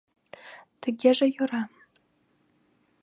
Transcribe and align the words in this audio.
Тыгеже 0.81 1.25
йӧра... 1.35 1.61